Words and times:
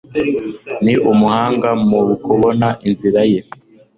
Ni 0.83 0.93
umuhanga 1.11 1.69
mu 1.87 2.01
kubona 2.25 2.67
inzira 2.87 3.21
ye. 3.31 3.39